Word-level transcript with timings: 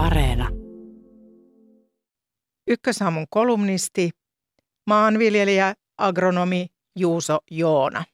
Areena. 0.00 0.48
Ykkösaamun 2.66 3.26
kolumnisti, 3.30 4.10
maanviljelijä, 4.86 5.74
agronomi 5.98 6.66
Juuso 6.96 7.38
Joona. 7.50 8.04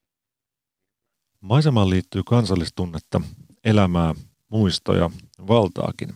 Maisemaan 1.40 1.90
liittyy 1.90 2.22
kansallistunnetta, 2.26 3.20
elämää, 3.64 4.14
muistoja, 4.48 5.10
valtaakin. 5.48 6.14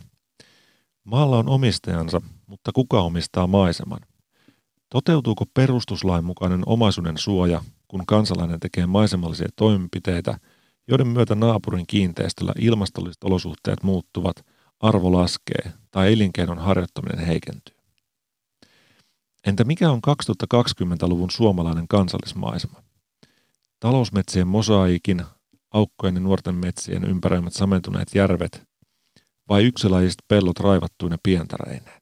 Maalla 1.04 1.38
on 1.38 1.48
omistajansa, 1.48 2.20
mutta 2.46 2.72
kuka 2.74 3.00
omistaa 3.00 3.46
maiseman? 3.46 4.00
Toteutuuko 4.88 5.44
perustuslain 5.54 6.24
mukainen 6.24 6.62
omaisuuden 6.66 7.18
suoja, 7.18 7.64
kun 7.88 8.06
kansalainen 8.06 8.60
tekee 8.60 8.86
maisemallisia 8.86 9.48
toimenpiteitä, 9.56 10.38
joiden 10.88 11.08
myötä 11.08 11.34
naapurin 11.34 11.86
kiinteistöllä 11.86 12.52
ilmastolliset 12.58 13.24
olosuhteet 13.24 13.82
muuttuvat, 13.82 14.36
arvo 14.80 15.12
laskee 15.12 15.72
tai 15.90 16.12
elinkeinon 16.12 16.58
harjoittaminen 16.58 17.26
heikentyy? 17.26 17.76
Entä 19.46 19.64
mikä 19.64 19.90
on 19.90 20.00
2020-luvun 20.54 21.30
suomalainen 21.30 21.88
kansallismaisema? 21.88 22.82
Talousmetsien 23.80 24.46
mosaiikin, 24.46 25.24
aukkojen 25.70 26.14
ja 26.14 26.20
nuorten 26.20 26.54
metsien 26.54 27.04
ympäröimät 27.04 27.52
samentuneet 27.52 28.14
järvet 28.14 28.62
vai 29.48 29.64
yksilajiset 29.64 30.18
pellot 30.28 30.60
raivattuina 30.60 31.16
pientareineen? 31.22 32.00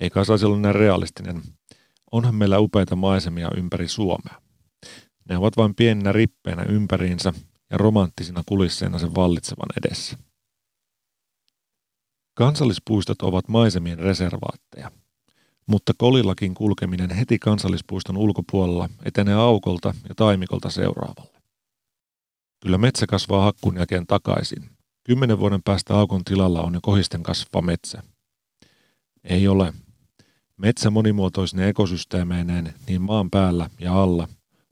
Eikä 0.00 0.24
saisi 0.24 0.46
olla 0.46 0.56
näin 0.56 0.74
realistinen. 0.74 1.42
Onhan 2.12 2.34
meillä 2.34 2.58
upeita 2.58 2.96
maisemia 2.96 3.50
ympäri 3.56 3.88
Suomea. 3.88 4.42
Ne 5.28 5.36
ovat 5.36 5.56
vain 5.56 5.74
pieninä 5.74 6.12
rippeinä 6.12 6.62
ympäriinsä 6.62 7.32
ja 7.70 7.78
romanttisina 7.78 8.42
kulisseina 8.46 8.98
sen 8.98 9.14
vallitsevan 9.14 9.68
edessä. 9.84 10.18
Kansallispuistot 12.34 13.22
ovat 13.22 13.48
maisemien 13.48 13.98
reservaatteja– 13.98 14.90
mutta 15.66 15.92
kolillakin 15.98 16.54
kulkeminen 16.54 17.10
heti 17.10 17.38
kansallispuiston 17.38 18.16
ulkopuolella 18.16 18.88
etenee 19.04 19.34
aukolta 19.34 19.94
ja 20.08 20.14
taimikolta 20.14 20.70
seuraavalle. 20.70 21.42
Kyllä 22.60 22.78
metsä 22.78 23.06
kasvaa 23.06 23.44
hakkun 23.44 23.76
jälkeen 23.76 24.06
takaisin. 24.06 24.70
Kymmenen 25.04 25.38
vuoden 25.38 25.62
päästä 25.62 25.94
aukon 25.94 26.24
tilalla 26.24 26.62
on 26.62 26.74
jo 26.74 26.80
kohisten 26.82 27.22
kasvava 27.22 27.66
metsä. 27.66 28.02
Ei 29.24 29.48
ole. 29.48 29.72
Metsä 30.56 30.90
monimuotoisine 30.90 31.68
ekosysteemeineen 31.68 32.74
niin 32.86 33.02
maan 33.02 33.30
päällä 33.30 33.70
ja 33.78 34.02
alla, 34.02 34.28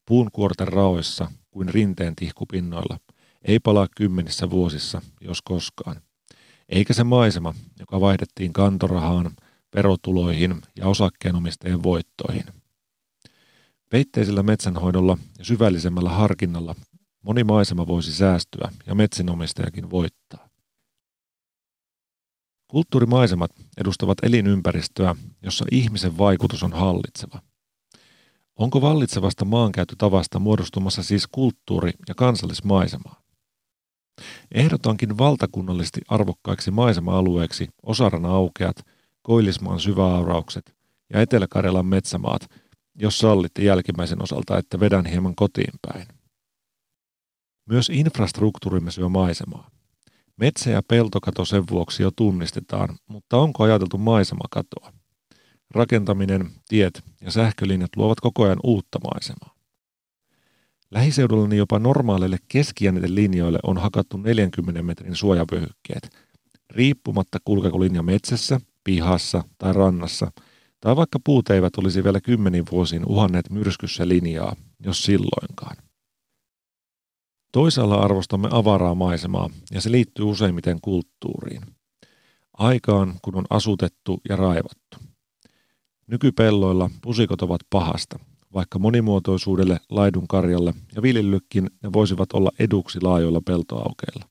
puun 0.07 0.31
kuorten 0.33 0.69
raoissa 0.69 1.31
kuin 1.51 1.69
rinteen 1.69 2.17
tihkupinnoilla, 2.17 2.99
ei 3.43 3.59
palaa 3.59 3.89
kymmenissä 3.97 4.51
vuosissa, 4.51 5.03
jos 5.21 5.43
koskaan. 5.43 5.97
Eikä 6.71 6.95
se 6.95 7.05
maisema, 7.05 7.55
joka 7.81 8.01
vaihdettiin 8.01 8.53
kantorahaan, 8.53 9.31
verotuloihin 9.75 10.63
ja 10.77 10.87
osakkeenomistajien 10.87 11.83
voittoihin. 11.83 12.45
Peitteisellä 13.89 14.43
metsänhoidolla 14.43 15.19
ja 15.39 15.45
syvällisemmällä 15.45 16.11
harkinnalla 16.11 16.75
moni 17.23 17.45
maisema 17.45 17.87
voisi 17.87 18.13
säästyä 18.13 18.73
ja 18.87 18.95
metsänomistajakin 18.95 19.91
voittaa. 19.91 20.49
Kulttuurimaisemat 22.69 23.51
edustavat 23.77 24.19
elinympäristöä, 24.23 25.17
jossa 25.43 25.65
ihmisen 25.73 26.19
vaikutus 26.19 26.63
on 26.63 26.73
hallitseva. 26.73 27.43
Onko 28.57 28.81
vallitsevasta 28.81 29.45
maankäyttötavasta 29.45 30.39
muodostumassa 30.39 31.03
siis 31.03 31.27
kulttuuri- 31.27 31.93
ja 32.09 32.15
kansallismaisemaa? 32.15 33.20
Ehdotankin 34.53 35.19
valtakunnallisesti 35.19 36.01
arvokkaiksi 36.09 36.71
maisema-alueeksi 36.71 37.69
Osaran 37.83 38.25
aukeat– 38.25 38.77
Koillismaan 39.23 39.81
syväauraukset 39.81 40.75
ja 41.13 41.21
Etelä-Karjalan 41.21 41.87
metsämaat, 41.87 42.51
jos 42.95 43.19
sallitte 43.19 43.63
jälkimmäisen 43.63 44.23
osalta, 44.23 44.59
että 44.59 44.81
vedän 44.81 45.07
hieman 45.07 45.35
kotiin 45.35 45.73
päin. 45.83 46.07
Myös 47.67 47.91
infrastruktuurimme 47.91 48.91
syö 48.91 49.09
maisemaa. 49.09 49.71
Metsä- 50.37 50.71
ja 50.71 50.83
peltokato 50.89 51.45
sen 51.45 51.65
vuoksi 51.71 52.03
jo 52.03 52.11
tunnistetaan, 52.11 52.97
mutta 53.07 53.37
onko 53.37 53.65
ajateltu 53.65 53.99
maisemakatoa? 53.99 54.93
Rakentaminen, 55.71 56.51
tiet 56.69 57.03
ja 57.21 57.31
sähkölinjat 57.31 57.97
luovat 57.97 58.21
koko 58.21 58.45
ajan 58.45 58.61
uutta 58.63 58.99
maisemaa. 59.05 59.60
Lähiseudullani 60.91 61.57
jopa 61.57 61.79
normaaleille 61.79 62.39
linjoille 63.07 63.59
on 63.63 63.79
hakattu 63.79 64.17
40 64.17 64.83
metrin 64.83 65.17
suojavyöhykkeet, 65.17 66.17
riippumatta 66.71 67.39
kulkeko 67.45 67.81
linja 67.81 68.03
metsässä 68.03 68.61
pihassa 68.85 69.45
tai 69.59 69.73
rannassa, 69.73 70.33
tai 70.81 70.97
vaikka 70.97 71.19
puut 71.25 71.51
eivät 71.51 71.77
olisi 71.77 72.05
vielä 72.05 72.21
kymmenin 72.21 72.65
vuosiin 72.73 73.07
uhanneet 73.07 73.51
myrskyssä 73.51 74.09
linjaa, 74.09 74.57
jos 74.85 75.03
silloinkaan. 75.03 75.77
Toisaalla 77.53 77.95
arvostamme 77.95 78.49
avaraa 78.51 78.95
maisemaa, 78.95 79.51
ja 79.71 79.81
se 79.81 79.91
liittyy 79.91 80.25
useimmiten 80.25 80.79
kulttuuriin. 80.83 81.63
Aikaan, 82.53 83.15
kun 83.23 83.37
on 83.37 83.45
asutettu 83.51 84.21
ja 84.29 84.37
raivattu. 84.37 84.99
Nykypelloilla 86.07 86.91
pusikot 87.03 87.43
ovat 87.43 87.61
pahasta, 87.71 88.19
vaikka 88.55 88.79
monimuotoisuudelle, 88.79 89.81
laidun 89.89 90.29
karjalle 90.29 90.75
ja 90.95 91.03
viljelyllekin 91.03 91.71
ne 91.83 91.93
voisivat 91.93 92.33
olla 92.33 92.51
eduksi 92.59 93.01
laajoilla 93.01 93.41
peltoaukeilla. 93.41 94.25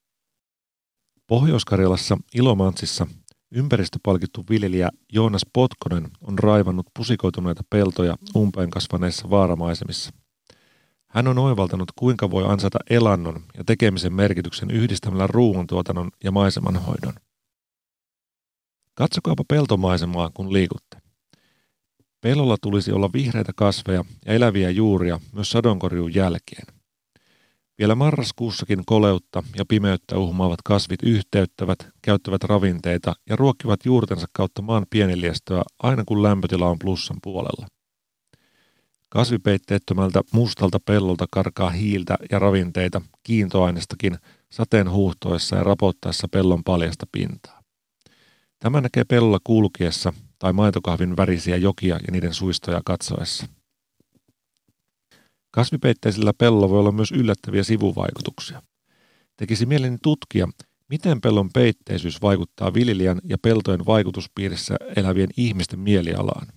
Pohjois-Karjalassa 1.28 2.18
Ilomantsissa 2.36 3.08
Ympäristöpalkittu 3.52 4.46
viljelijä 4.50 4.90
Joonas 5.14 5.46
Potkonen 5.54 6.12
on 6.22 6.40
raivannut 6.40 6.88
pusikoituneita 6.98 7.64
peltoja 7.70 8.16
umpeen 8.36 8.70
kasvaneissa 8.70 9.30
vaaramaisemissa. 9.30 10.12
Hän 11.08 11.28
on 11.28 11.38
oivaltanut, 11.38 11.92
kuinka 11.96 12.32
voi 12.32 12.46
ansata 12.46 12.80
elannon 12.90 13.44
ja 13.58 13.64
tekemisen 13.64 14.14
merkityksen 14.14 14.72
yhdistämällä 14.72 15.28
ruoantuotannon 15.28 16.12
ja 16.24 16.32
maisemanhoidon. 16.32 17.14
Katsokaapa 18.94 19.44
peltomaisemaa, 19.48 20.32
kun 20.34 20.54
liikutte. 20.54 20.89
Pellolla 22.22 22.58
tulisi 22.62 22.92
olla 22.92 23.10
vihreitä 23.14 23.52
kasveja 23.56 24.04
ja 24.26 24.34
eläviä 24.34 24.70
juuria 24.70 25.20
myös 25.34 25.52
sadonkorjuun 25.52 26.16
jälkeen. 26.16 26.68
Vielä 27.80 27.96
marraskuussakin 27.96 28.86
koleutta 28.86 29.44
ja 29.56 29.66
pimeyttä 29.66 30.18
uhmaavat 30.18 30.62
kasvit 30.66 31.04
yhteyttävät, 31.04 31.88
käyttävät 32.02 32.44
ravinteita 32.44 33.16
ja 33.30 33.36
ruokkivat 33.36 33.86
juurtensa 33.86 34.28
kautta 34.34 34.62
maan 34.62 34.86
pieneliestöä 34.90 35.62
aina 35.84 36.04
kun 36.06 36.24
lämpötila 36.24 36.70
on 36.70 36.80
plussan 36.80 37.18
puolella. 37.24 37.68
Kasvipeitteettömältä 39.10 40.22
mustalta 40.34 40.80
pellolta 40.80 41.26
karkaa 41.32 41.70
hiiltä 41.70 42.18
ja 42.32 42.40
ravinteita 42.40 43.02
kiintoainestakin 43.24 44.18
sateen 44.52 44.92
huuhtoessa 44.92 45.56
ja 45.56 45.64
rapottaessa 45.64 46.28
pellon 46.28 46.64
paljasta 46.64 47.06
pintaa. 47.12 47.62
Tämä 48.60 48.82
näkee 48.82 49.04
pellolla 49.04 49.40
kulkiessa 49.44 50.14
tai 50.40 50.54
maitokahvin 50.54 51.18
värisiä 51.18 51.58
jokia 51.58 51.96
ja 51.96 52.12
niiden 52.12 52.34
suistoja 52.34 52.82
katsoessa. 52.86 53.48
Kasvipeitteisellä 55.52 56.34
pellolla 56.34 56.70
voi 56.70 56.80
olla 56.80 56.92
myös 56.92 57.12
yllättäviä 57.12 57.64
sivuvaikutuksia. 57.64 58.62
Tekisi 59.38 59.66
mieleni 59.66 59.98
tutkia, 60.04 60.48
miten 60.90 61.22
pellon 61.22 61.50
peitteisyys 61.54 62.22
vaikuttaa 62.22 62.74
viljelijän 62.74 63.20
ja 63.24 63.38
peltojen 63.38 63.86
vaikutuspiirissä 63.86 64.76
elävien 64.96 65.30
ihmisten 65.38 65.80
mielialaan. 65.80 66.48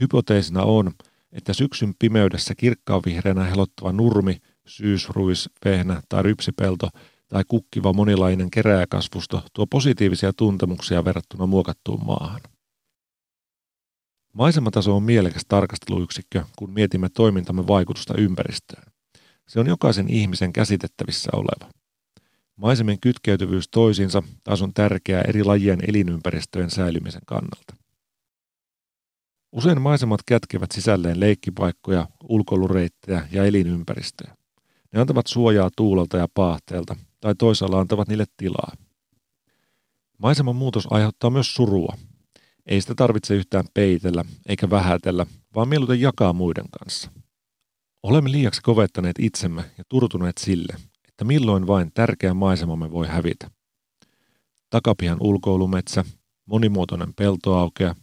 Hypoteesina 0.00 0.62
on, 0.62 0.92
että 1.32 1.52
syksyn 1.52 1.94
pimeydessä 1.98 2.54
kirkkaanvihreänä 2.54 3.44
helottava 3.44 3.92
nurmi, 3.92 4.36
syysruis, 4.66 5.50
vehnä 5.64 6.02
tai 6.08 6.22
rypsipelto 6.22 6.88
tai 7.28 7.42
kukkiva 7.48 7.92
monilainen 7.92 8.50
keräjäkasvusto 8.50 9.42
tuo 9.52 9.66
positiivisia 9.66 10.32
tuntemuksia 10.32 11.04
verrattuna 11.04 11.46
muokattuun 11.46 12.06
maahan. 12.06 12.40
Maisemataso 14.32 14.96
on 14.96 15.02
mielekäs 15.02 15.42
tarkasteluyksikkö, 15.48 16.44
kun 16.56 16.70
mietimme 16.70 17.08
toimintamme 17.08 17.66
vaikutusta 17.66 18.14
ympäristöön. 18.18 18.84
Se 19.48 19.60
on 19.60 19.66
jokaisen 19.66 20.10
ihmisen 20.10 20.52
käsitettävissä 20.52 21.30
oleva. 21.32 21.72
Maisemien 22.56 23.00
kytkeytyvyys 23.00 23.68
toisiinsa 23.68 24.22
taas 24.44 24.62
on 24.62 24.74
tärkeää 24.74 25.22
eri 25.22 25.44
lajien 25.44 25.78
elinympäristöjen 25.88 26.70
säilymisen 26.70 27.22
kannalta. 27.26 27.76
Usein 29.52 29.80
maisemat 29.80 30.20
kätkevät 30.26 30.72
sisälleen 30.72 31.20
leikkipaikkoja, 31.20 32.06
ulkoilureittejä 32.28 33.28
ja 33.32 33.44
elinympäristöjä. 33.44 34.36
Ne 34.92 35.00
antavat 35.00 35.26
suojaa 35.26 35.70
tuulelta 35.76 36.16
ja 36.16 36.28
paahteelta, 36.34 36.96
tai 37.20 37.34
toisaalla 37.34 37.80
antavat 37.80 38.08
niille 38.08 38.24
tilaa. 38.36 38.72
Maiseman 40.18 40.56
muutos 40.56 40.88
aiheuttaa 40.90 41.30
myös 41.30 41.54
surua, 41.54 41.96
ei 42.68 42.80
sitä 42.80 42.94
tarvitse 42.94 43.34
yhtään 43.34 43.64
peitellä 43.74 44.24
eikä 44.48 44.70
vähätellä, 44.70 45.26
vaan 45.54 45.68
mieluiten 45.68 46.00
jakaa 46.00 46.32
muiden 46.32 46.66
kanssa. 46.78 47.10
Olemme 48.02 48.32
liiaksi 48.32 48.62
kovettaneet 48.62 49.16
itsemme 49.18 49.64
ja 49.78 49.84
turtuneet 49.88 50.38
sille, 50.38 50.76
että 51.08 51.24
milloin 51.24 51.66
vain 51.66 51.90
tärkeä 51.94 52.34
maisemamme 52.34 52.90
voi 52.90 53.06
hävitä. 53.06 53.50
takapihan 54.70 55.18
ulkoilumetsä, 55.20 56.04
monimuotoinen 56.46 57.14
peltoaukea, 57.14 57.94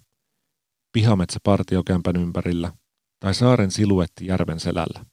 pihametsä 0.91 1.39
partiokämpän 1.43 2.15
ympärillä 2.15 2.71
tai 3.19 3.33
saaren 3.33 3.71
siluetti 3.71 4.25
järven 4.25 4.59
selällä. 4.59 5.05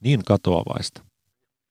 Niin 0.00 0.24
katoavaista. 0.24 1.09